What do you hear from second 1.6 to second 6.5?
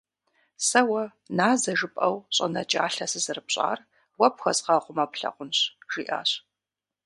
жыпӏэу щӏэнэкӏалъэ сызэрыпщӏар уэ пхуэзгъэгъумэ плъагъунщ»,— жиӏащ.